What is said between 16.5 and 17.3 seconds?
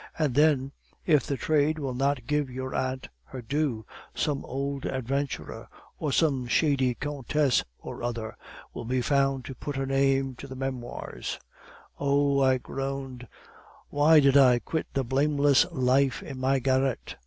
garret?